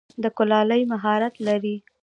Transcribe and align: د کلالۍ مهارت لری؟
د 0.23 0.25
کلالۍ 0.37 0.81
مهارت 0.91 1.33
لری؟ 1.45 1.75